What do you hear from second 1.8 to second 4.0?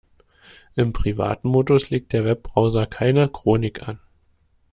legt der Webbrowser keine Chronik an.